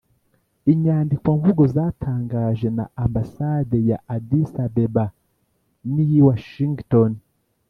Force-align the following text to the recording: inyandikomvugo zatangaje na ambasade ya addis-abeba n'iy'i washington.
inyandikomvugo 0.71 1.63
zatangaje 1.75 2.67
na 2.77 2.85
ambasade 3.05 3.77
ya 3.89 3.97
addis-abeba 4.15 5.05
n'iy'i 5.91 6.21
washington. 6.29 7.11